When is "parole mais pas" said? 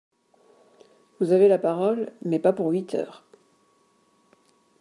1.59-2.53